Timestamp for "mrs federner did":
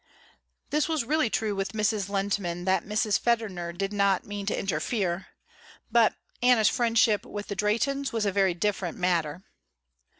2.83-3.93